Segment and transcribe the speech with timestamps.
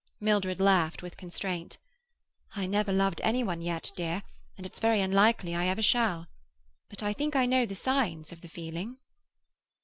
[0.19, 1.77] Mildred laughed, with constraint.
[2.55, 4.23] "I never loved any one yet, dear,
[4.57, 6.25] and it's very unlikely I ever shall.
[6.89, 8.97] But I think I know the signs of the feeling."